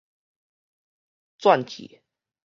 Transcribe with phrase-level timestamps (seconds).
[1.37, 2.01] 轉去